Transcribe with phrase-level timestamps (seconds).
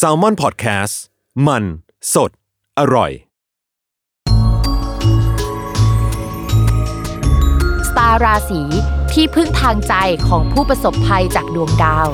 [0.00, 0.94] s a l ม o n PODCAST
[1.46, 1.64] มัน
[2.14, 2.30] สด
[2.78, 3.10] อร่อย
[7.88, 8.62] สตาร์ราศี
[9.12, 9.94] ที่พึ่งทางใจ
[10.28, 12.08] ของผู้ประสบภัยจากดวงดาว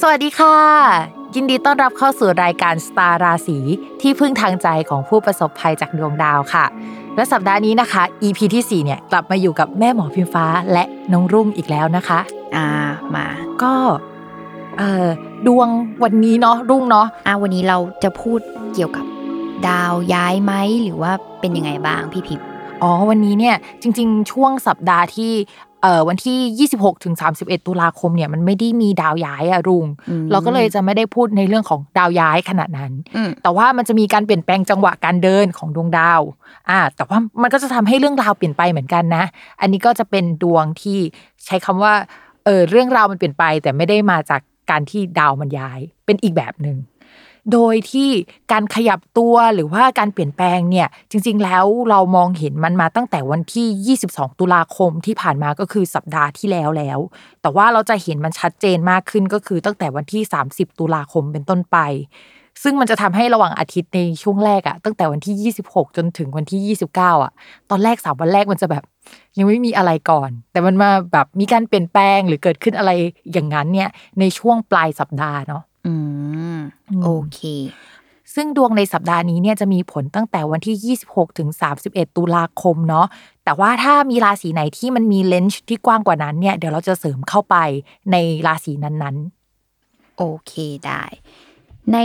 [0.00, 3.58] สวัสดีค่ะ ยินดีต้อนรับเข้าสู่รายการสตาร์ราศี
[4.00, 6.64] ที่พึ่งทางใจของผู้ประสบภัยจากดวงดาวค่ะ
[7.16, 12.20] และสัปดาห์นี้นะคะ EP ที่4เนี่ยกลับมาอยู่กับแม่หมอพิมฟ้าและน้องรุ่งอีกแล้วนะคะ
[12.56, 12.66] อ่า
[13.14, 13.26] มา
[13.62, 13.72] ก็
[14.78, 15.06] เอ่อ
[15.46, 15.68] ดวง
[16.02, 18.40] วันนี้เนาะรุ่งเนาะอ่าวันนี้เราจะพูด
[18.74, 19.04] เกี่ยวกับ
[19.68, 22.46] ดาวย้ายไหมหรือว่าเป็นยังไงบ้างพี่พิมพ์
[22.82, 25.32] อ๋อวันนี้เนี่ยจริง ๆ ช่วงสัปดาห์ที่
[25.82, 36.20] เอ่อวันที่ 26ถึง31 ตุลาคมเนี่ยมันไม่ได้มีดาวย้ายอะรุงอืมเราก็เลยจะไม่ได้พูดในเรื่องของดาวย้ายขนาดนั้นอืมแต่ว่ามันจะมีการเปลี่ยนแปลงจังหวะการเดินของดวงดาว
[36.70, 39.24] อ่าแต่ว่ามันก็จะทำให้เรื่องราวเปลี่ยนไปเหมือนกันนะ
[39.60, 40.98] อันนี้ก็จะเป็นดวงที่
[41.46, 41.94] ใช้คำว่า
[42.44, 46.76] เออเรื่องราวมันเปลี่ยนไป แต่ไม่ได้มาจากการที่ดาวมันย้ายเป็นอีกแบบหนึ่ง
[47.52, 48.10] โดยที่
[48.52, 56.98] การขยับตัวหรือว่าการเปลี่ยนแปลงเนี่ยจริง ๆ แล้วเรามองเห็นมันมาตั้งแต่วันที่ 22 ตุลาคมที่ผ่านมาก็คือสัปดาห์ที่แล้วแล้ว
[57.42, 61.78] แต่ว่าเราจะเห็นมันชัดเจนมากขึ้นก็คือตั้งแต่วันที่ 30 ตุลาคมเป็นต้นไป
[62.62, 67.32] ซึ่งมันจะทำให้ระหว่างอาทิตย์ในช่วงแรกอะตั้งแต่วันที่ 26 จนถึงวันที่ 29อะ
[67.70, 68.84] ตอนแรกสามวันแรกมันจะแบบ
[69.38, 72.90] ยังไม่มีอะไรก่อน แต่มันมาแบบมีการเปลี่ยนแปลงหรือเกิดขึ้นอะไร
[73.32, 75.94] อย่างนั้นเนี่ยในช่วงปลายสัปดาห์เนาะอื
[76.47, 76.47] ม
[77.04, 77.40] โอเค
[78.34, 81.48] ซึ่งดวงในสัปดาห์นี้เนี่ยจะมีผลตั้งแต่วันที่ 26 ถึง
[81.84, 83.06] 31 ตุลาคมเนาะ
[83.44, 87.56] แต่ว่าถ้ามีราศีไหนที่มันมีเลนส์ที่กว้างกว่านั้นเนี่ยเดี๋ยวเราจะเสริมเข้าไป
[88.12, 88.16] ใน
[88.46, 89.16] ราศีนั้น
[90.16, 90.52] โอเค
[90.86, 91.02] ได้
[91.92, 91.98] ใน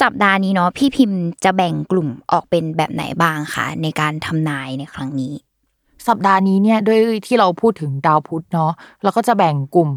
[0.00, 8.72] สัปดาห์นี้เนาะพี่พิมพ์จะแบ่งกลุ่มออกเป็นแบบไหนบ้างคะในการทำนายในครั้งนี้ๆสัปดาห์นี้เนี่ยด้วยที่เราพูดถึงดาวพุธเนาะ
[9.02, 9.90] เราก็จะแบ่งกลุ่ม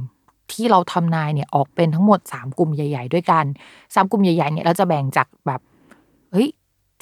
[0.52, 3.46] ที่เราทำนายเนี่ยออกเป็นทั้งหมด 3 กลุ่มใหญ่ ๆ ด้วยกัน
[3.96, 5.62] สามกลุ่มใหญ่ๆเนี่ยเราจะแบ่งจากแบบ
[6.32, 6.50] เฮ้ย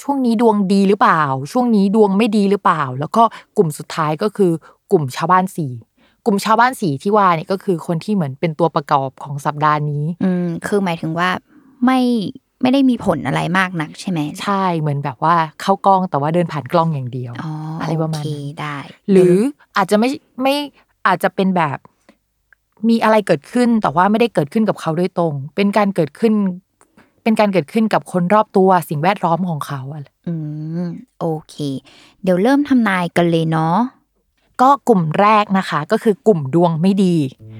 [0.02, 3.22] ช่วงนี้ดวงดีหรือเปล่า ช่วงนี้ดวงไม่ดีหรือเปล่า แล้วก็
[3.56, 4.52] กลุ่มสุดท้ายก็คือ
[4.92, 5.72] กลุ่มชาวบ้านสี่
[6.26, 11.28] กลุ่มชาวบ้านสี่ที่ว่าเนี่ยก็คือคนที่เหมือนเป็นตัวประกอบของสัปดาห์นี้ อืมคือหมายถึงว่า
[11.84, 12.00] ไม่
[12.62, 18.76] ไม่ได้มีผลอะไรมากนักใช่ไหมใช่เหมือนแบบว่าเข้ากล้องแต่ว่าเดินผ่านกล้องอย่างเดียวอ๋ออะอะไรประมาณโอเคนั้นได้
[19.10, 19.36] หรือ
[19.76, 20.08] อาจจะไม่
[20.42, 20.54] ไม่
[21.06, 21.78] อาจจะเป็นแบบ
[22.88, 26.34] มีอะไรเกิดขึ้นแต่ว่าไม่ได้เกิดขึ้นกับเขาโดยตรง เป็นการเกิดขึ้น
[27.22, 30.34] เป็นการเกิดขึ้นกับคนรอบตัวสิ่งแวดล้อมของเขาอะอื
[30.84, 30.88] ม
[31.20, 31.54] โอเค
[32.22, 33.76] เดี๋ยวเริ่มทำนายกันเลยเนาะ
[34.62, 37.14] ก็กลุ่มแรกนะคะ ก็คือกลุ่มดวงไม่ดี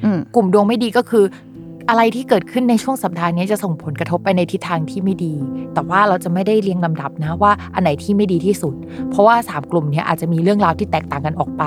[0.04, 1.24] อืมกลุ่มดวงไม่ดีก็คือ
[1.88, 5.34] อะไรที่เกิดขึ้นในช่วงสัปดาห์นี้จะส่งผลกระทบไปในทิศทางที่ไม่ดี
[5.74, 8.74] แต่ว่าเราจะไม่ได้เรียงลำดับนะว่าอันไหนที่ไม่ดีที่สุด
[9.10, 11.64] เพราะว่าสามกลุ่มเนี้ยอาจจะมีเรื่องราวที่แตกต่างกันออกไป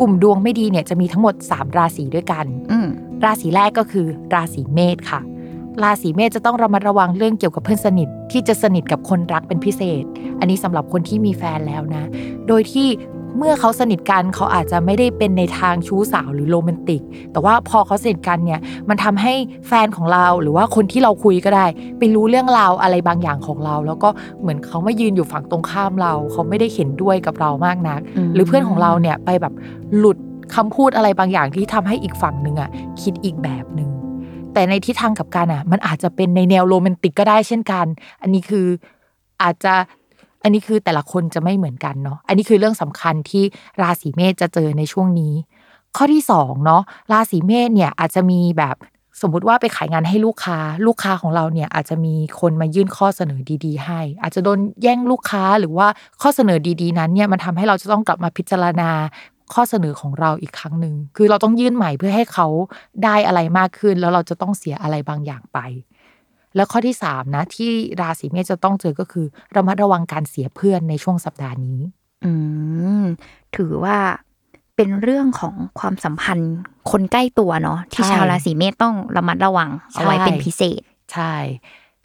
[0.00, 2.88] กลุ่มดวงไม่ดีเนี่ยจะมีทั้งหมด 3 ราศีด้วยกันอืม
[3.24, 5.20] ราศีแรกก็คือ ราศีเมษค่ะ
[5.82, 10.04] ราศีเมษจะต้องระมัดระวังเรื่องเกี่ยวกับเพื่อนสนิทที่จะสนิทกับคนรักเป็นพิเศษ
[10.38, 12.04] อันนี้สำหรับคนที่มีแฟนแล้วนะ
[12.48, 12.88] โดยที่
[13.36, 17.02] เมื่อเขาสนิทกันเขาอาจจะไม่ได้เป็นในทางชู้สาวหรือโรแมนติก
[17.32, 19.32] แต่ว่าพอเขาสนิทกันเนี่ยมันทำให้
[19.68, 21.66] แฟนของเราหรือว่าคนที่เราคุยก็ได้
[21.98, 24.08] ไปรู้เรื่องราวอะไรบางอย่างของเรา แล้วก็
[24.40, 28.00] เหมือนเขามายืนอยู่ฝั่งตรงข้ามเรา เขาไม่ได้เห็นด้วยกับเรามากนัก
[28.34, 29.54] หรือเพื่อนของเราเนี่ยไปแบบ
[29.98, 30.18] หลุด
[30.54, 32.70] คำพูดอะไรบางอย่างที่ทำให้อีกฝั่งหนึ่งอะ
[33.02, 33.90] คิดอีกแบบหนึ่ง
[34.52, 37.86] แต่ในทิศทางกับกันอะมันอาจจะเป็นในแนวโรแมนติกก็ได้เช่นกัน
[38.22, 38.66] อันนี้คือ
[39.42, 39.74] อาจจะ
[40.46, 43.44] อันนี้คือแต่ละคนจะไม่เหมือนกันเนาะอันนี้คือเรื่องสำคัญที่
[43.82, 45.34] ราศีเมษจะเจอในช่วงนี้
[45.96, 48.76] ข้อที่สองเนาะราศีเมษเนี่ยอาจจะมีแบบ
[49.22, 55.86] สมมุติว่าไปขายงานให้ลูกค้า ลูกค้าของเราเนี่ยอาจจะมีคนมายื่นข้อเสนอดีๆ ให้ อาจจะโดนแย่งลูกค้าหรือว่า
[56.22, 58.90] ข้อเสนอดีๆ นั้นเนี่ยมันทำให้เราจะต้องกลับมาพิจารณา
[59.54, 62.46] ข้อเสนอของเราอีกครั้งหนึ่งคือเราต้องยื่นใหม่เพื่อให้เขา
[63.04, 65.58] ได้อะไรมากขึ้น แล้วเราจะต้องเสียอะไรบางอย่างไป
[66.56, 67.70] แล้วข้อที่สามนะที่
[68.00, 69.26] ราศีเมษจะต้องเจอก็คือ
[69.56, 71.78] ระมัดระวังการเสียเพื่อนในช่วงสัปดาห์นี้
[72.24, 72.32] อื
[73.02, 73.04] ม
[73.56, 73.98] ถือว่า
[74.76, 76.54] เป็นเรื่องของความสัมพันธ์
[76.90, 80.80] คนใกล้ตัวเนาะที่ใช่ชาวราศีเมษต้องระมัดระวังเอาไว้ใช่เป็นพิเศษ
[81.12, 81.34] ใช่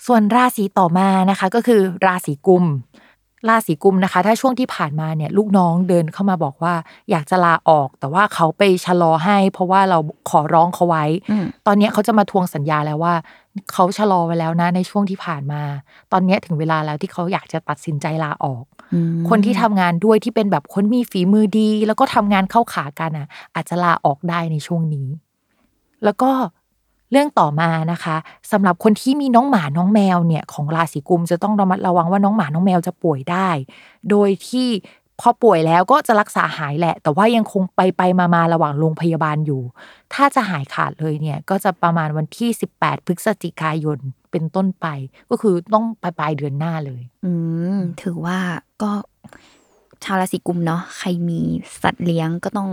[0.06, 2.66] ส่วนราศีต่อมานะคะ ก็คือราศีกุม
[3.50, 6.74] ราศีกุมนะคะ ถ้าช่วงที่ผ่านมาเนี่ย ลูกน้องเดินเข้ามาบอกว่า
[7.12, 10.00] อยากจะลาออก แต่ว่าเขาไปชะลอให้ เพราะว่าเรา
[10.30, 13.14] ขอร้องเขาไว้อืมตอนเนี้ยเขาจะมาทวงสัญญาแล้วว่า
[13.74, 15.62] เขาชะลอไว้แล้วนะ ในช่วงที่ผ่านมา
[16.12, 25.08] ตอนเนี้ยถึงเวลาแล้วที่เขาอยากจะตัดสินใจลาออกอืมคนที่ทำงานด้วยที่เป็นแบบคนมีฝีมือดี แล้วก็ทำงานเข้าขากันอะ อาจจะลาออกได้ในช่วงนี้
[26.04, 26.32] แล้วก็
[27.12, 28.16] เรื่องต่อมานะคะ
[28.52, 33.50] สำหรับคนที่มีน้องหมาน้องแมวเนี่ยของราศีกุมจะต้องระมัดระวังว่าน้องหมาน้องแมวจะป่วยได้
[34.10, 34.68] โดยที่
[35.22, 39.62] พอป่วยแล้วก็จะรักษาหายแหละ แต่ว่ายังคงไปไปมามาระหว่างโรงพยาบาลอยู่
[40.14, 44.00] ถ้าจะหายขาดเลยเนี่ย ก็จะประมาณวันที่ 18 พฤศจิกายน
[44.32, 44.88] เป็นต้นไป
[45.30, 47.32] ก็คือต้องปลายปลายๆเดือนหน้าเลย อื
[47.76, 48.38] มถือว่า
[48.82, 48.92] ก็
[50.04, 51.40] ชาวราศีกุมเนาะใครมี
[51.82, 52.70] สัตว์เลี้ยงก็ต้อง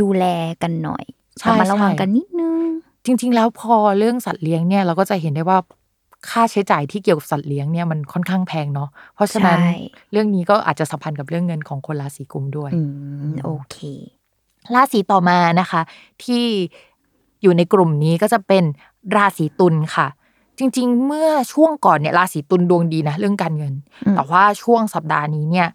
[0.00, 0.24] ดูแล
[0.62, 1.04] กันหน่อย
[1.38, 2.66] ใช่ระมัดระวังใช่กันนิดนึง
[3.04, 5.58] จริง ๆ แล้วพอเรื่องสัตว์เลี้ยงเนี่ยเราก็จะเห็นได้ว่า
[6.30, 9.76] ค่าใช้จ่ายที่เกี่ยวกับสัตว์เลี้ยงเนี่ยมันค่อนข้างแพงเนาะเพราะฉะนั้นใช่
[10.12, 12.80] เรื่องนี้ก็อาจจะสัมพันธ์กับเรื่องเงินของคนราศีกุมด้วยอื
[13.30, 13.76] มโอเค
[14.74, 15.80] ราศีต่อมานะคะ
[16.24, 16.44] ที่
[17.42, 18.64] อยู่ในกลุ่มนี้ก็จะเป็น
[19.16, 20.06] ราศีตุลค่ะ
[20.58, 23.74] จริง ๆ เมื่อช่วงก่อนเนี่ยราศีตุลดวงดีนะเรื่องการเงิน
[24.06, 25.68] อืมแต่ว่าช่วงสัปดาห์นี้เนี่ย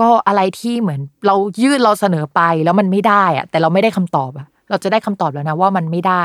[0.00, 6.24] ก็อะไรที่เหมือนเรายื่นเราเสนอไปแล้วมันไม่ได้อะแต่เราไม่ได้คำตอบอะเราจะได้คำตอบแล้วนะว่ามันไม่ได้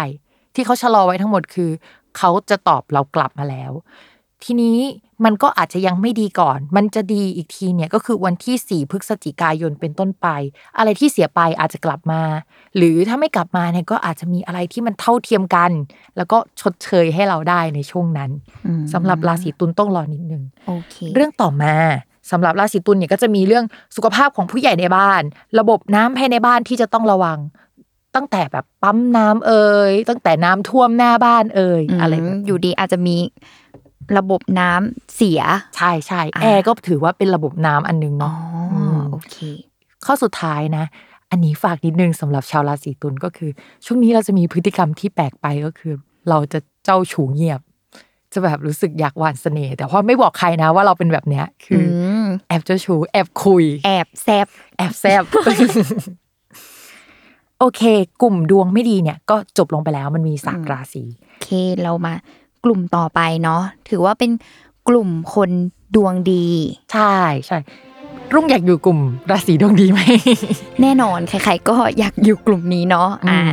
[0.56, 1.70] ที่เขาชะลอไว้ทั้งหมดคือ
[2.18, 3.72] เขาจะตอบเรากลับมาแล้ว
[4.44, 4.80] ทีนี้
[5.26, 10.28] มันก็อาจจะยังไม่ดีก่อน มันจะดีอีกทีเนี่ยก็คือวันที่4พฤศจิกายนเป็นต้นไป
[10.78, 12.22] อะไรที่เสียไปอาจจะกลับมา
[12.78, 15.72] หรือถ้าไม่กลับมาเนี่ยก็อาจจะมีอะไรที่มันเท่าเทียมกัน
[16.18, 18.30] แล้วก็ชดเชยให้เราได้ในช่วงนั้น
[18.68, 21.76] อืมสำหรับราศีตุลต้องรอนิดนึงโอเคเรื่องต่อมา
[22.32, 23.66] สำหรับราศีตุลเนี่ยก็จะมีเรื่อง
[23.96, 25.22] สุขภาพของผู้ใหญ่ในบ้าน
[25.60, 27.38] ระบบน้ำภายในบ้านที่จะต้องระวัง
[28.16, 33.16] ตั้งแต่แบบปั๊มน้ำเอ่ยตั้งแต่น้ำท่วมหน้าบ้านเอ่ยมอะไรแบบอยู่ดีอาจจะมี
[34.18, 35.42] ระบบน้ำเสีย
[35.76, 38.36] ใช่ใช่อ่าแอร์ก็ถือว่าเป็นระบบน้ำอันนึงอ๋อเนาะ
[38.74, 39.36] อมโอเค
[40.06, 40.86] ข้อสุดท้ายนะ
[41.32, 43.52] อันนี้ฝากนิดนึงสำหรับชาวราศีตุลก็คือ
[43.86, 45.94] ช่วงนี้เราจะมีพฤติกรรมที่แปลกไปก็คือ
[46.30, 47.62] เราจะเจ้าชูเงียบ
[48.34, 54.48] จะแบบรู้สึกอยากหวานเสน่ห์แต่ว่าไม่บอกใครนะว่าเราเป็นแบบเนี้ยคืออมแอบเจ้าชูแอบคุย แอบแซบ
[54.78, 55.24] แอบแซบ
[57.60, 57.82] โอเค
[58.22, 61.50] กลุ่มดวงไม่ดีเนี่ย ก็จบลงไปแล้วมันมีสามราศีโอเค
[61.82, 62.14] เรามา
[62.64, 64.32] กลุ่มต่อไปเนาะถือว่าเป็น
[64.90, 65.50] กลุ่มคน
[65.96, 66.46] ดวงดี
[66.94, 67.16] ใช่
[67.48, 67.58] ใช่
[68.34, 69.00] รุ่งอยากอยู่กลุ่ม
[69.32, 70.00] ราศีดวงดีไหม
[70.82, 73.50] แน่นอนใครๆก็อยากอยู่กลุ่มนี้เนาะอ่าอืม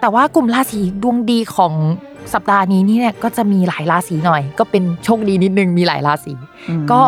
[0.00, 1.74] แต่ว่ากลุ่มราศีดวงดีของ
[2.34, 6.32] สัปดาห์นี้นี่เนี่ยก็จะมีหลายราศีหน่อย ก็เป็นโชคดีนิดนึงมีหลายราศี
[6.68, 7.00] อืมก็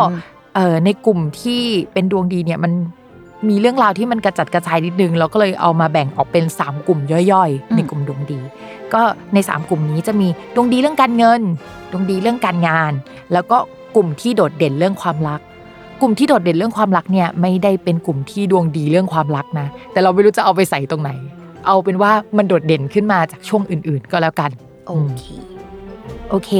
[0.55, 1.61] เอ่อในกลุ่มที่
[1.93, 2.71] เป็นดวงดีเนี่ยมัน
[3.49, 6.99] มีเรื่องราวที่มันกระจัดกระจายนิดนึงเราก็เลยเอามาแบ่งออกเป็น 3 กลุ่ม
[7.31, 8.39] ย่อยๆ ในกลุ่มดวงดี
[8.93, 9.01] ก็
[9.33, 11.41] ใน 3 กลุ่มนี้จะมีดวงดีเรื่องการเงิน
[11.91, 12.91] ดวงดีเรื่องการงาน
[13.33, 13.57] แล้วก็
[13.95, 15.39] กลุ่มที่โดดเด่นเรื่องความรัก
[16.01, 21.11] กลุ่มที่โดดเด่นเรื่องความรักเนี่ยไม่ได้เป็นกลุ่มที่ดวงดีเรื่องความรักนะ แต่เราไม่รู้จะเอาไปใส่ตรงไหน
[21.67, 24.51] เอาเป็นว่ามันโดดเด่นขึ้นมาจากช่วงอื่น ๆ ก็แล้วกัน
[24.87, 25.23] โอเค
[26.29, 26.51] โอเค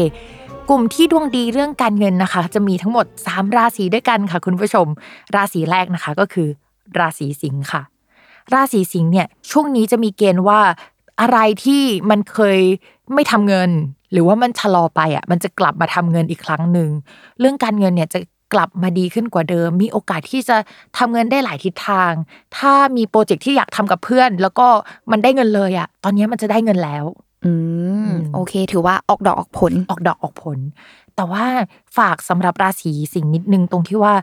[0.69, 4.87] กลุ่มที่ดวงดีเรื่องการเงินนะคะ จะมีทั้งหมด 3 ราศีด้วยกันค่ะคุณผู้ชม
[5.35, 6.47] ราศีแรกนะคะก็คือ
[6.99, 7.81] ราศีสิงค์ค่ะ
[8.53, 10.59] ราศีสิงห์เนี่ยช่วงนี้จะมีเกณฑ์ว่า
[11.21, 12.59] อะไรที่มันเคย
[13.13, 13.69] ไม่ทำเงิน
[14.11, 16.89] หรือว่ามันชะลอไปอะมันจะกลับมาทำเงินอีกครั้งหนึ่ง
[17.39, 18.19] เรื่องการเงินเนี่ยจะ
[18.53, 20.57] กลับมาดีขึ้นกว่าเดิม มีโอกาสที่จะ
[20.97, 22.11] ทำเงินได้หลายทิศทาง
[22.57, 24.67] ถ้ามีโปรเจกต์ที่อยากทำกับเพื่อน แล้วก็
[25.11, 27.05] มันได้เงินเลยอะ ตอนนี้มันจะได้เงินแล้ว
[27.45, 27.51] อื
[28.07, 30.57] มโอเค ถือว่าออกดอกออกผลออกดอกออกผล
[31.17, 31.45] แต่ว่า
[31.97, 34.13] ฝากสำหรับราศีสิงห์นิดนึงตรงที่ว่า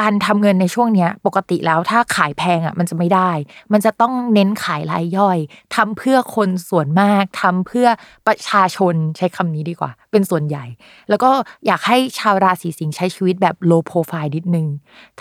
[0.00, 3.30] การทำเงินในช่วงเนี้ยปกติแล้วถ้าขายแพงอะมันจะไม่ได้
[3.72, 5.38] มันจะต้องเน้นขายรายย่อย
[5.74, 7.88] ทำเพื่อคนส่วนมากทำเพื่อ
[8.26, 10.64] ประชาชนใช้คำนี้ดีกว่า เป็นส่วนใหญ่
[11.08, 11.30] แล้วก็
[11.66, 14.66] อยากให้ชาวราศีสิงห์ใช้ชีวิตแบบ low profile นิดนึง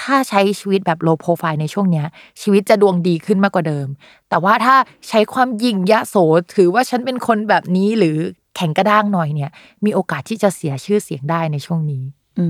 [0.02, 2.08] ถ้าใช้ชีวิตแบบ low profile ในช่วงเนี้ย
[2.42, 3.88] ชีวิตจะดวงดีขึ้นมากกว่าเดิม
[4.30, 4.76] แต่ว่าถ้า
[5.10, 6.16] ใช้ความยิ่งยะโส
[6.56, 8.18] ถือว่าฉันเป็นคนแบบนี้หรือ
[8.56, 9.52] แข็งกระด้างหน่อยเนี่ย
[9.86, 12.04] มีโอกาสที่จะเสียชื่อเสียงได้ในช่วงนี้
[12.40, 12.46] อื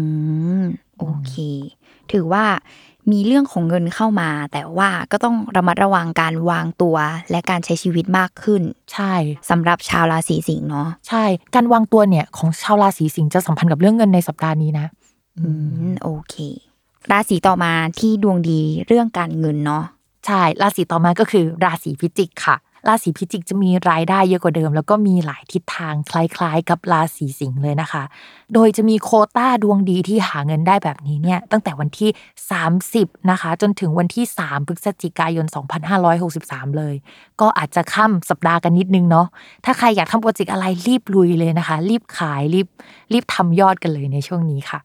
[0.61, 0.63] ม
[0.99, 1.33] โอเค
[2.11, 2.45] ถือว่า
[3.11, 6.95] มีเรื่องของเงินเข้ามา แต่ว่าก็ต้องระมัดระวังการวางตัว
[7.31, 8.61] และการใช้ชีวิตมากขึ้น
[8.93, 9.13] ใช่
[9.49, 11.23] สำหรับชาวราศีสิงห์เนาะใช่
[11.55, 14.87] การวางตัวเนี่ยของชาวราศีสิงห์จะสัมพันธ์กับเรื่องเงินในสัปดาห์นี้นะ
[15.39, 15.47] อื
[15.89, 16.35] มโอเค
[17.11, 19.83] ราศีต่อมาที่ดวงดีเรื่องการเงินเนาะ
[20.25, 22.55] ใช่ ราศีต่อมาก็คือราศีพิจิกค่ะ
[22.87, 28.03] ราศีพิจิกจะมีรายได้เยอะกว่าเดิม แล้วก็มีหลายทิศทางคล้ายๆ กับราศีสิงห์เลยนะคะ
[28.53, 32.09] โดยจะมีโคต้าดวงดีที่หาเงินได้แบบนี้เนี่ยตั้งแต่วันที่
[32.73, 35.45] 30 นะคะ จนถึงวันที่ 3 พฤศจิกายน
[36.11, 36.95] 2563 เลย
[37.41, 39.27] ก็อาจจะข้ามสัปดาห์กันนิดนึงเนาะ
[39.65, 42.67] ถ้าใครอยากทำโปรเจกต์อะไรรีบลุยเลยนะคะ รีบขายรีบ
[43.13, 44.79] รีบทำยอดกันเลยในช่วงนี้ค่ะ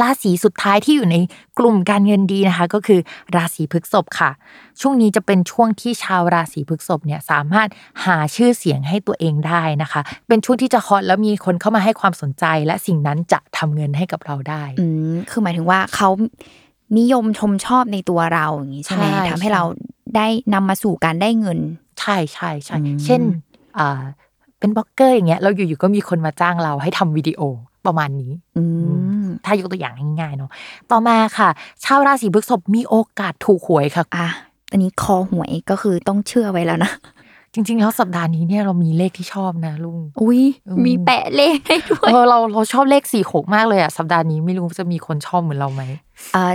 [0.00, 1.16] ราศีสุดท้ายที่อยู่ใน
[1.58, 3.00] กลุ่มการเงินดีนะคะ ก็คือ
[3.36, 4.30] ราศีพฤษภค่ะ
[4.80, 7.68] ช่วงนี้จะเป็นช่วงที่ชาวราศีพฤษภเนี่ยสามารถ
[8.04, 16.08] หาชื่อเสียงให้ตัวเองได้นะคะ เป็นช่วงที่จะฮอตแล้วมีคนเข้ามาให้ความสนใจ และสิ่งนั้นจะทำเงินให้กับเราได้อืมคือหมายถึงว่าเขา
[16.98, 19.62] นิยมชมชอบในตัวเราอย่างนี้ใช่ไหมใช่ทำให้ใช่เรา
[20.16, 21.58] ได้นำมาสู่การได้เงิน
[22.00, 23.20] ใช่ใช่ใช่อืมเช่น
[23.78, 24.00] อ่า
[24.58, 27.40] เป็นบล็อกเกอร์อย่างเงี้ยเราอยู่ๆก็มีคนมาจ้างเราให้ทำวิดีโอ
[27.86, 28.94] ประมาณนี้ อืม
[29.44, 30.50] ถ้ายกตัวอย่างง่ายๆเนาะ
[30.90, 31.48] ต่อมาค่ะ
[31.84, 34.26] ชาวราศีพฤษภมีโอกาสถูกหวยค่ะอะ
[34.70, 36.92] อันนี้คอหวยก็คือต้องเชื่อไว้แล้วนะ
[37.54, 45.82] จริงๆแล้วสัปดาห์นี้เนี่ยเรามีเลขที่ชอบนะลุง อุ้ยอืมมีแปะเลขให้ด้วยเออเราเราชอบเลขสี่หกมากเลยอะสัปดาห์นี้ไม่รู้จะมีคนชอบเหมือนเราไหม
[46.32, 46.52] เอ่อ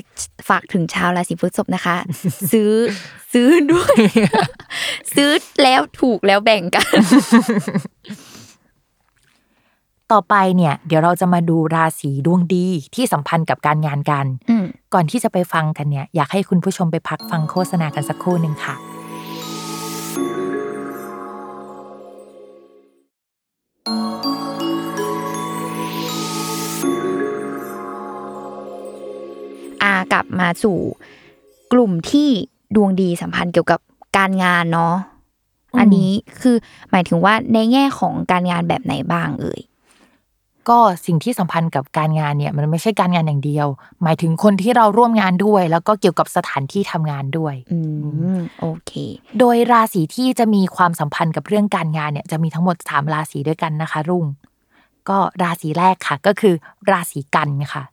[0.50, 1.96] ฝากถึงชาวราศีพฤษภนะคะ
[2.52, 2.72] ซื้อ
[3.34, 3.96] ซื้อด้วย
[5.16, 5.32] ซื้อ
[5.64, 6.88] แล้วถูกแล้วแบ่งกัน
[10.12, 12.66] ต่อไปเนี่ยเดี๋ยวเราจะมาดูราศีดวงดี
[12.96, 18.76] ที่สัมพันธ์กับการงานกันอืมก่อนที่จะไปฟังกันเนี่ยอยากให้คุณผู้ชมไปพักฟังโฆษณากันสักครู่หนึ่งค่ะ
[29.84, 30.78] อากลับมาสู่
[31.74, 32.30] กลุ่มที่
[32.76, 33.80] ดวงดีสัมพันธ์เกี่ยวกับ
[34.18, 34.96] การงานเนาะ
[35.74, 36.56] อืมอันนี้คือ
[36.92, 39.62] หมายถึงว่าในแง่ของการงานแบบไหนบ้างเอ่ย
[40.70, 43.68] ก็สิ่งที่สัมพันธ์กับการงานเนี่ยมันไม่ใช่การงานอย่างเดียว
[44.04, 47.80] หมายถึงคนที่เราร่วมงานด้วย แล้วก็เกี่ยวกับสถานที่ทำงานด้วยอื
[48.38, 48.92] มโอเค
[49.40, 54.26] โดยราศีที่จะมีความสัมพันธ์กับเรื่องการงานเนี่ยจะมีทั้งหมดสามราศีด้วยกันนะคะ รุ่ง
[55.10, 56.54] ก็ราศีแรกค่ะ ก็คือ
[56.92, 57.84] ราศีกันค่ะ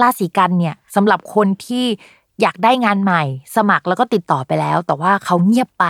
[0.00, 1.86] ราศีกันเนี่ยสำหรับคนที่
[2.40, 3.22] อยากได้งานใหม่
[3.56, 5.86] สมัครแล้วก็ติดต่อไปแล้ว แต่ว่าเขาเงียบไป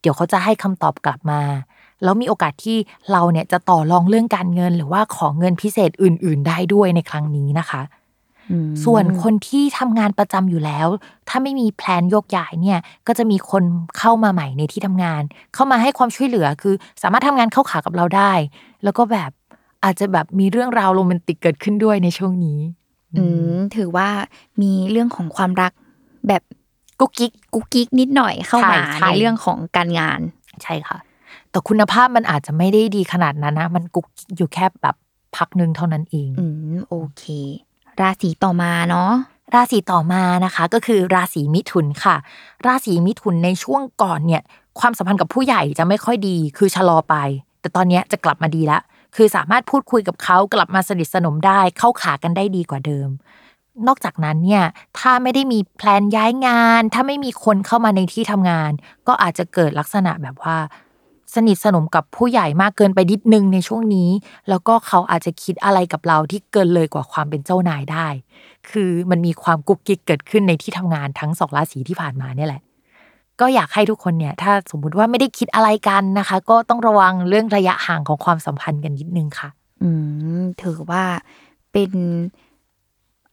[0.00, 1.40] เดี๋ยวเขาจะให้คำตอบกลับมา
[2.04, 2.76] แล้วมีโอกาสที่
[3.12, 7.82] เราเนี่ยจะต่อรองเรื่องการเงิน หรือว่าขอเงินพิเศษอื่น ๆ ได้ด้วยในครั้งนี้นะคะ
[8.50, 10.88] อืมส่วนคนที่ทำงานประจำอยู่แล้ว
[11.28, 13.64] ถ้าไม่มีแพลนโยกย้ายเนี่ยก็จะมีคน
[13.98, 15.22] เข้ามาใหม่ในที่ทำงาน
[15.54, 18.32] เข้ามาให้ความช่วยเหลือคือ สามารถทำงานเข้าขากับเราได้
[18.84, 19.30] แล้วก็แบบ
[19.84, 22.58] อาจจะแบบมีเรื่องราวโรแมนติกเกิดขึ้นด้วยในช่วงนี้
[23.18, 23.24] อื
[23.54, 24.08] มถือว่า
[24.62, 25.72] มีเรื่องของความรัก
[26.28, 26.42] แบบ
[27.00, 30.20] กุ๊กกิ๊กกุ๊กกิ๊กนิดหน่อยเข้ามาใช่ใช่ในเรื่องของการงาน
[30.62, 30.98] ใช่ค่ะ
[31.50, 34.96] แต่คุณภาพมันอาจจะไม่ได้ดีขนาดนั้นนะ มันกุ๊กกิ๊กอยู่แค่แบบ
[35.36, 37.24] พักหนึ่งเท่านั้นเอง อืมโอเค
[38.00, 39.10] ราศีต่อมาเนาะ
[39.54, 42.16] ราศีต่อมานะคะ ก็คือราศีมิถุนค่ะ
[42.66, 44.42] ราศีมิถุนในช่วงก่อนเนี่ย
[44.80, 47.14] ความสัมพันธ์กับผู้ใหญ่จะไม่ค่อยดี คือชะลอไป
[47.60, 48.78] แต่ตอนเนี้ยจะกลับมาดีละ
[49.16, 53.08] คือสามารถพูดคุยกับเขากลับมาสนิทสนมได้เข้าขากันได้ดีกว่าเดิม
[53.86, 54.64] นอกจากนั้นเนี่ย
[54.98, 58.70] ถ้าไม่ได้มีแพลนย้ายงาน ถ้าไม่มีคนเข้ามาในที่ทำงาน
[59.06, 60.56] ก็อาจจะเกิดลักษณะแบบว่า
[61.36, 64.10] สนิทสนมกับผู้ใหญ่มากเกินไปนิดนึงในช่วงนี้
[64.48, 68.06] แล้วก็เขาอาจจะคิดอะไรกับเราที่เกินเลยกว่าความเป็นเจ้านายได้
[68.70, 72.62] คือมันมีความกุ๊กกิ๊กเกิดขึ้นในที่ทำงานทั้งสองราศีที่ผ่านมาเนี่ยแหละ
[73.40, 79.48] ก็อยากให้ทุกคนเนี่ย ถ้าสมมุติว่าไม่ได้คิดอะไรกันนะคะ ก็ต้องระวังเรื่องระยะห่างของความสัมพันธ์กันนิดนึงค่ะ
[79.82, 79.88] อื
[80.40, 81.04] มถือว่า
[81.72, 81.90] เป็น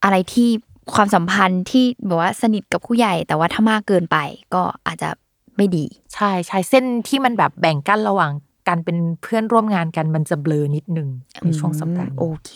[0.03, 0.49] อะไรที่
[0.93, 4.17] ความสัมพันธ์ที่แบบว่าสนิทกับผู้ใหญ่ แต่ว่าถ้ามากเกินไป
[4.53, 5.09] ก็อาจจะ
[5.57, 8.31] ไม่ดี ใช่ใช่เส้นที่มันแบบแบ่งกั้นระหว่าง
[8.67, 11.09] การเป็นเพื่อนร่วมงานกันมันจะเบลอนิดนึง
[11.43, 12.51] ในช่วงสัปดาห์นี้โอเค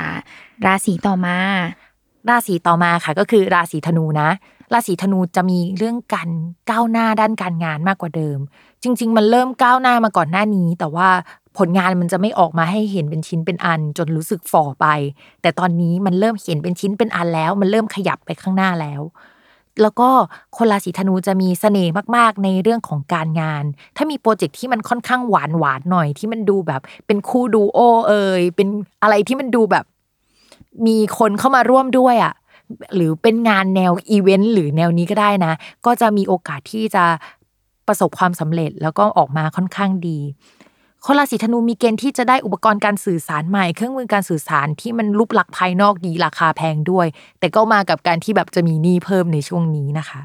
[0.00, 0.10] อ่า
[0.66, 1.36] ราศีต่อมา
[2.28, 4.28] ราศีต่อมาค่ะ ก็คือราศีธนูนะ
[4.72, 6.30] ราศีธนูจะมีเรื่องการ
[6.70, 8.38] ก้าวหน้าด้านการงานมากกว่าเดิม
[8.82, 11.08] จริง ๆ มันเริ่มก้าวหน้ามาก่อนหน้านี้ แต่ว่า
[11.58, 14.86] ผลงานมันจะไม่ออกมาให้เห็นเป็นชิ้นเป็นอัน จนรู้สึกฝ่อไป
[15.42, 19.02] แต่ตอนนี้มันเริ่มเห็นเป็นชิ้นเป็นอันแล้ว มันเริ่มขยับไปข้างหน้าแล้ว
[19.82, 20.08] แล้วก็
[20.56, 23.64] คนราศีธนูจะมีเสน่ห์มากๆ ในเรื่องของการงาน
[23.96, 28.68] ถ้ามีโปรเจกต์ที่มันค่อนข้างหวานหวานหน่อยที่มันดูแบบ เป็นคู่ดูโอเอยเป็น
[29.02, 29.84] อะไรที่มันดูแบบ
[30.86, 32.34] มีคนเข้ามาร่วมด้วยอะ
[32.94, 35.52] หรือเป็นงานแนวอีเวนต์หรือแนวนี้ก็ได้นะ
[35.86, 37.04] ก็จะมีโอกาสที่จะ
[37.88, 40.18] ประสบความสำเร็จแล้วก็ออกมาค่อนข้างดี
[41.06, 47.06] คนราศีธนูมีเกณฑ์ที่จะได้อุปกรณ์การสื่อสารใหม่ เครื่องมือการสื่อสารที่มันรูปลักษณ์ภายนอกดีราคาแพงด้วย
[47.38, 50.20] แต่ก็มากับการที่แบบจะมีหนี้เพิ่มในช่วงนี้นะคะ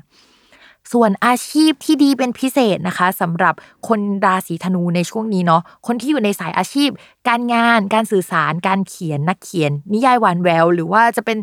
[0.93, 3.55] ส่วนอาชีพที่ดีเป็นพิเศษนะคะสำหรับ
[3.87, 6.89] คนราศีธนูในช่วงนี้เนาะคนที่อยู่ในสายอาชีพ
[7.27, 11.37] การงาน การสื่อสาร การเขียนนักเขียน นิยายหวานแวว หรือว่าจะเป็น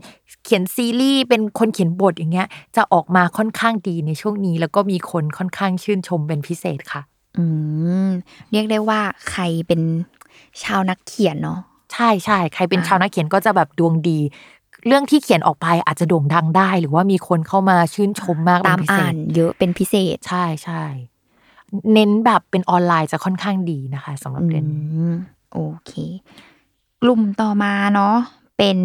[0.45, 7.03] เขียนซีรีส์เป็นคนเขียนบทอย่างเงี้ยจะออกมาค่อนข้างดีในช่วงนี้ แล้วก็มีคนค่อนข้างชื่นชมเป็นพิเศษค่ะ
[7.37, 7.45] อื
[8.07, 8.09] ม
[8.53, 9.00] เรียกได้ว่า
[9.31, 9.81] ใครเป็น
[10.62, 11.61] ชาวนักเขียนเนาะ
[11.93, 14.19] ใช่ใช่ใครเป็นอ่าชาวนักเขียนก็จะแบบดวงดี
[14.87, 20.83] เรื่องที่เขียนออกไปอาจจะโด่งดังได้ หรือว่ามีคนเข้ามาชื่นชมมากเป็ตามนพิเศอ่าษนเยอะเป็นพิเศษใช่ใช่
[21.93, 25.14] เน้นแบบเป็นออนไลน์จะค่อนข้างดีนะคะสำหรับเดือนนี้อืม
[25.53, 25.93] โอเค
[27.03, 28.17] กลุ่มต่อมาเนาะ
[28.59, 28.79] เป็น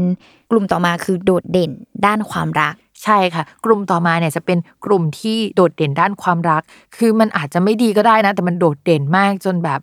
[0.52, 1.72] กลุ่มต่อมาคือโดดเด่น
[2.06, 6.62] ด้านความรัก ใช่ค่ะ กลุ่มต่อมาเนี่ยจะเป็นกลุ่มที่โดดเด่นด้านความรัก
[6.98, 9.80] คือมันอาจจะไม่ดีก็ได้นะ แต่มันโดดเด่นมากจนแบบ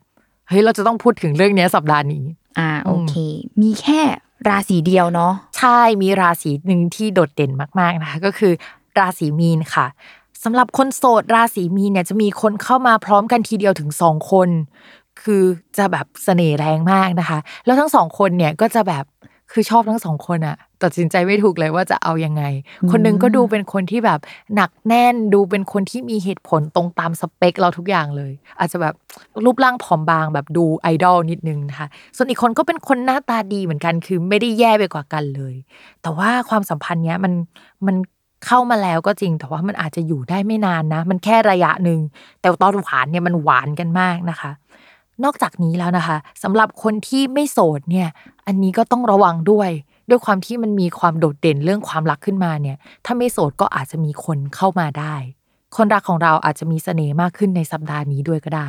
[0.48, 2.24] เฮ้ยเราจะต้องพูดถึงเรื่องเนี้ยสัปดาห์นี้
[2.58, 3.14] อ่าโอเค
[3.62, 4.00] มีแค่
[4.48, 8.52] ราศีเดียวเนาะใช่มีราศีหนึ่งที่โดดเด่นมากๆนะคะก็คือ
[8.98, 9.86] ราศีมีนค่ะ
[10.44, 14.48] สำหรับคนโสดราศีมีนเนี่ยจะมีคนเข้ามาพร้อมกันทีเดียวถึงสองคน
[15.22, 15.42] คือ
[15.78, 19.04] จะแบบเสน่ห์แรงมากนะคะ แล้วทั้งสองคนเนี่ยก็จะแบบ
[19.52, 22.42] คือชอบทั้งสองคนอะตัดสินใจไม่ถูกเลยว่าจะเอายังไง
[22.90, 24.20] คนหนึงก็ดูเป็นคนที่แบบ
[24.54, 28.94] หนักแน่นดูเป็นคนที่มีเหตุผลตรงตามสเปคเราทุกอย่างเลย อาจจะแบบ
[29.44, 35.54] รูปร่างผอมบางแบบดูไอดอลนิดนึงนะคะส่วนอีกคนก็เป็นคนหน้าตาดีเหมือนกันคือไม่ได้แย่ไปกว่ากันเลย
[36.02, 37.32] แต่ว่าความสัมพันธ์เนี้ยมัน
[37.86, 37.96] มัน
[38.46, 42.00] เข้ามาแล้วก็จริง แต่ว่ามันอาจจะอยู่ได้ไม่นานนะ มันแค่ระยะหนึ่ง
[42.40, 44.50] แต่ตอนหวานเนี่ยมันหวานกันมากนะคะ
[45.24, 48.08] นอกจากนี้แล้วนะคะสำหรับคนที่ไม่โสดเนี่ย
[48.46, 49.70] อันนี้ก็ต้องระวังด้วย
[50.08, 55.14] ด้วยความที่มันมีความโดดเด่นเรื่องความรักขึ้นมาเนี่ย ถ้าไม่โสดก็อาจจะมีคนเข้ามาได้
[55.76, 58.68] คนรักของเราอาจจะมีเสน่ห์มากขึ้นในสัปดาห์นี้ด้วยก็ได้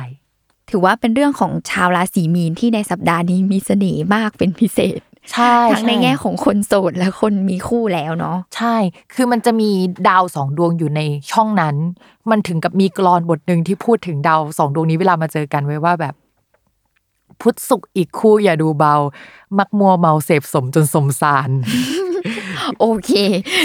[0.70, 5.00] ถือว่าเป็นเรื่องของชาวราศีมีนที่ในสัปดาห์นี้มีเสน่ห์มากเป็นพิเศษ
[5.32, 8.76] ใช่ทั้งในแง่ของคนโสดและคนมีคู่แล้วเนาะใช่
[9.14, 9.70] คือมันจะมี
[10.08, 11.00] ดาวสองดวงอยู่ใน
[11.32, 11.76] ช่องนั้น
[12.30, 16.14] มันถึงกับมีกรอนบทหนึ่งที่พูดถึงดาวสองดวงนี้เวลามาเจอกันไว้ว่าแบบ
[17.40, 18.94] พุทธสุขอีกคู่อย่าดูเบา
[19.58, 21.50] มักมัวเมาเสพสมจนสมสาร
[22.80, 23.10] โอเค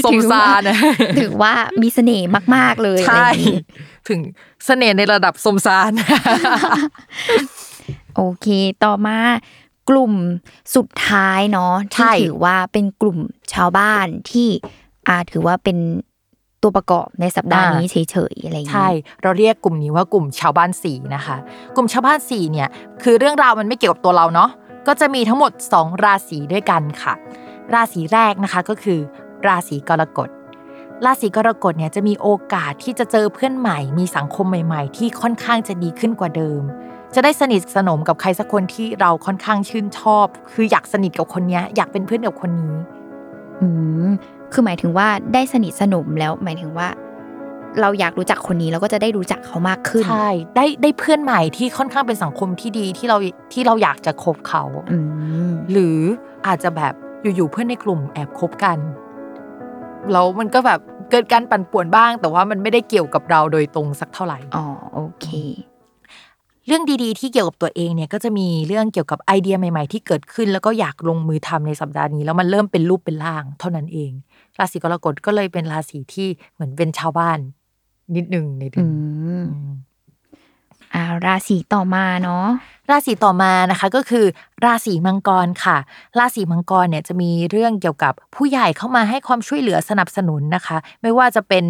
[0.05, 0.77] สมสารนะ
[1.19, 3.61] ถือว่ามีเสน่ห์มาก ๆ เลยอะไรใช่อย่างนี้
[4.07, 4.19] ถึง
[4.65, 5.91] เสน่ห์ในระดับสมสาร
[8.15, 8.47] โอเค
[8.83, 9.17] ต่อมา
[9.89, 10.13] กลุ่ม
[10.75, 13.17] สุดท้ายเนาะใช่ที่ถือว่าเป็นกลุ่ม
[13.53, 14.49] ชาวบ้านที่
[15.07, 15.77] อาถือว่าเป็น
[16.63, 21.37] ตัวประกอบในสัปดาห์นี้เฉยๆอะไรอย่างใช่นี้เราเรียกกลุ่มนี้ว่ากลุ่มชาวบ้านสี่นะคะ
[21.75, 22.67] กลุ่มชาวบ้านสี่เนี่ย
[23.03, 24.49] คือเรื่องราวมันไม่เกี่ยวกับตัวเราเนาะ
[24.87, 27.13] ก็จะมีทั้งหมด 2 ราศีด้วยกันค่ะ
[27.73, 28.99] ราศีแรกนะคะก็คือ
[29.47, 30.29] ราศีกรกฎ
[31.05, 36.61] ราศีกรกฎเนี่ยจะมีโอกาสที่จะเจอเพื่อนใหม่ มีสังคมใหม่ ๆ ที่ค่อนข้างจะดีขึ้นกว่าเดิม
[37.15, 42.75] จะได้สนิทสนมกับใครสักคนที่เราค่อนข้างชื่นชอบ คืออยากสนิทกับคนเนี้ยอยากเป็นเพื่อนกับคนนี้
[43.61, 43.67] อื
[44.07, 44.09] ม
[44.51, 46.87] คือหมายถึงว่าได้สนิทสนมแล้วหมายถึงว่า
[47.81, 53.17] เราอยากรู้จักคนนี้เราก็จะได้รู้จักเขามากขึ้น ใช่ ได้ได้เพื่อนใหม่ที่ค่อนข้างเป็นสังคมที่ดีที่เรา
[53.53, 54.97] ที่เราอยากจะคบเขาอื
[55.49, 55.97] มหรือ
[56.47, 56.93] อาจจะแบบ
[57.35, 58.77] อยู่ๆเพื่อนในกลุ่มแอบคบกัน
[60.11, 60.79] แล้วมันก็แบบ
[61.11, 65.27] เกิดการปั่นป่วนบ้าง แต่ว่ามันไม่ได้เกี่ยวกับเราโดยตรงสักเท่าไหร่อ๋อโอเค
[66.67, 74.11] เรื่องดีๆที่เกี่ยวกับตัวเองเนี่ยก็จะมีเรื่องเกี่ยวกับไอเดียใหม่ ๆ ที่เกิดขึ้น แล้วก็อยากลงมือทำในสัปดาห์นี้ แล้วมันเริ่มเป็นรูปเป็นร่าง เท่านั้นเอง
[74.59, 77.39] ราศีกรกฎก็เลยเป็นราศีที่เหมือนเป็นชาวบ้าน
[78.15, 78.89] นิดนึงในเดือือน
[79.41, 79.71] มอืม
[80.93, 82.45] อ่าราศีต่อมาเนาะ
[82.89, 84.25] ราศีต่อมานะคะก็คือ
[84.65, 85.77] ราศีมังกรค่ะ
[86.17, 91.63] ราศีมังกรเนี่ยจะมีเรื่องเกี่ยวกับผู้ใหญ่เข้ามาให้ความช่วยเหลือสนับสนุนนะคะ ไม่ว่าจะเป็น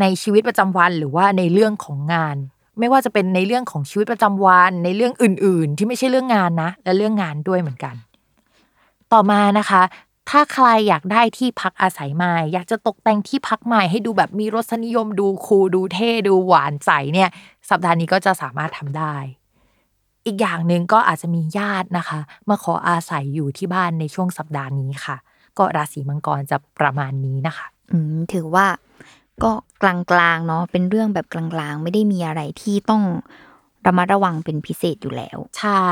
[0.00, 2.36] ในชีวิตประจำวันหรือว่าในเรื่องของงาน
[2.78, 7.94] ไม่ว่าจะเป็นในเรื่องของชีวิตประจำวันในเรื่องอื่น ๆ ที่ไม่ใช่เรื่องงานนะ และเรื่องงานด้วยเหมือนกัน
[9.12, 9.82] ต่อมานะคะ
[10.30, 17.30] ถ้าใครอยากได้ที่พักอาศัยใหม่ อยากจะตกแต่งที่พักใหม่ให้ดูแบบมีรสนิยมดูคูลดูเท่ดูหวานใสเนี่ย
[17.70, 19.16] สัปดาห์นี้ก็จะสามารถทำได้
[20.26, 25.16] อีกอย่างหนึ่งก็อาจจะมีญาตินะคะ มาขออาศัยอยู่ที่บ้านในช่วงสัปดาห์นี้ค่ะ
[25.58, 28.66] ก็ราศีมังกรจะประมาณนี้นะคะ อืมถือว่า
[29.42, 33.02] ก็กลางๆเนาะเป็นเรื่องแบบกลางๆ ไม่ได้มีอะไรที่ต้อง
[33.86, 35.86] ระมัดระวังเป็นพิเศษอยู่แล้ว ใช่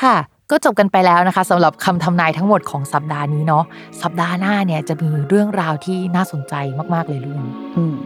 [0.00, 0.16] ค่ะ
[0.50, 3.64] ก็จบกันไปแล้วนะคะสำหรับคำทำนายทั้งหมดของสัปดาห์นี้เนาะ
[4.02, 6.54] สัปดาห์หน้าเนี่ยจะมีเรื่องราวที่น่าสนใจ
[6.94, 7.40] มากๆเลยลุง
[7.76, 7.96] อืม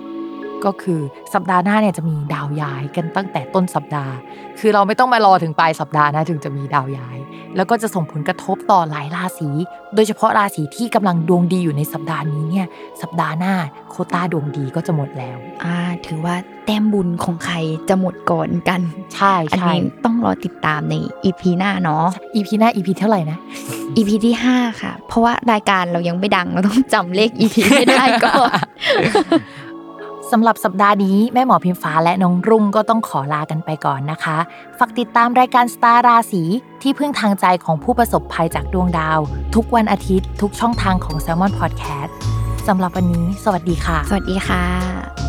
[0.67, 1.01] ก็คือ
[1.35, 4.15] สัปดาห์หน้าเนี่ยจะมีดาวย้ายกันตั้งแต่ต้นสัปดาห์
[4.59, 7.19] คือเราไม่ต้องมารอถึงปลายสัปดาห์นะถึงจะมีดาวย้าย
[7.57, 9.51] แล้วก็จะส่งผลกระทบต่อหลายราศี
[9.95, 12.67] โดยเฉพาะราศีที่กำลังดวงดีอยู่ในสัปดาห์นี้เนี่ย
[13.03, 13.55] สัปดาห์หน้า
[13.91, 17.57] โควต้าดวงดีก็จะหมดแล้วอ่าถือว่าแต้มบุญของใคร
[17.89, 18.81] จะหมดก่อนกัน
[19.15, 23.39] ใช่อันใช่นี้ต้องรอติดตามใน EP หน้าเนาะ EP หน้า EP เท่าไหร่นะ
[23.97, 28.51] EP ที่ห้าค่ะ เพราะว่ารายการเรายังไม่ดังเราต้องจำเลข EP ให้ได้ก่อน
[30.33, 34.39] สำหรับสัปดาห์นี้แม่หมอพิมฟ้าและน้องรุ่งก็ต้องขอลากันไปก่อนนะคะ
[34.79, 36.43] ฝากติดตามรายการสตาร์ราศี
[36.83, 39.21] ที่พึ่งทางใจของผู้ประสบภัยจากดวงดาว
[39.55, 42.11] ทุกวันอาทิตย์ ทุกช่องทางของ Salmon Podcast
[42.69, 45.20] สำหรับวันนี้ สวัสดีค่ะ สวัสดีค่ะ